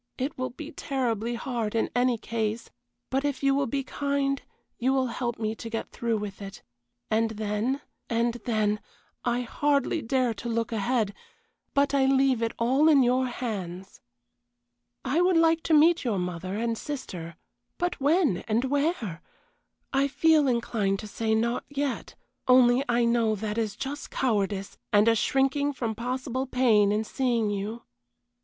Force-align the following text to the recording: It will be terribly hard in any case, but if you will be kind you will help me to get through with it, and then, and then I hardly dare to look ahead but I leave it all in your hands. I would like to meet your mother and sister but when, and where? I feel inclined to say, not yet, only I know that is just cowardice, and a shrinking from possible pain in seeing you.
It 0.17 0.35
will 0.35 0.49
be 0.49 0.71
terribly 0.71 1.35
hard 1.35 1.75
in 1.75 1.91
any 1.95 2.17
case, 2.17 2.71
but 3.11 3.23
if 3.23 3.43
you 3.43 3.53
will 3.53 3.67
be 3.67 3.83
kind 3.83 4.41
you 4.79 4.93
will 4.93 5.05
help 5.13 5.37
me 5.37 5.53
to 5.53 5.69
get 5.69 5.91
through 5.91 6.17
with 6.17 6.41
it, 6.41 6.63
and 7.11 7.29
then, 7.29 7.81
and 8.09 8.33
then 8.45 8.79
I 9.23 9.41
hardly 9.41 10.01
dare 10.01 10.33
to 10.33 10.49
look 10.49 10.71
ahead 10.71 11.13
but 11.75 11.93
I 11.93 12.07
leave 12.07 12.41
it 12.41 12.51
all 12.57 12.89
in 12.89 13.03
your 13.03 13.27
hands. 13.27 14.01
I 15.05 15.21
would 15.21 15.37
like 15.37 15.61
to 15.65 15.73
meet 15.75 16.03
your 16.03 16.17
mother 16.17 16.55
and 16.57 16.79
sister 16.79 17.35
but 17.77 18.01
when, 18.01 18.37
and 18.47 18.65
where? 18.65 19.21
I 19.93 20.07
feel 20.07 20.47
inclined 20.47 20.97
to 21.01 21.07
say, 21.07 21.35
not 21.35 21.63
yet, 21.69 22.15
only 22.47 22.83
I 22.89 23.05
know 23.05 23.35
that 23.35 23.59
is 23.59 23.75
just 23.75 24.09
cowardice, 24.09 24.79
and 24.91 25.07
a 25.07 25.13
shrinking 25.13 25.73
from 25.73 25.93
possible 25.93 26.47
pain 26.47 26.91
in 26.91 27.03
seeing 27.03 27.51
you. 27.51 27.83